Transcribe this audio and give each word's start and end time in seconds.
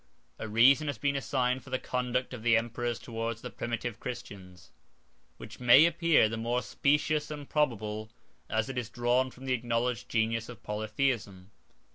A 0.39 0.47
reason 0.47 0.87
has 0.87 0.97
been 0.97 1.15
assigned 1.15 1.63
for 1.63 1.69
the 1.69 1.77
conduct 1.77 2.33
of 2.33 2.41
the 2.41 2.57
emperors 2.57 2.97
towards 2.97 3.41
the 3.43 3.51
primitive 3.51 3.99
Christians, 3.99 4.71
which 5.37 5.59
may 5.59 5.85
appear 5.85 6.27
the 6.27 6.37
more 6.37 6.63
specious 6.63 7.29
and 7.29 7.47
probable 7.47 8.09
as 8.49 8.67
it 8.67 8.79
is 8.79 8.89
drawn 8.89 9.29
from 9.29 9.45
the 9.45 9.53
acknowledged 9.53 10.09
genius 10.09 10.49
of 10.49 10.63
Polytheism. 10.63 11.51